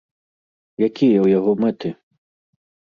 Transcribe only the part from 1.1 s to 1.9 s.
ў яго мэты?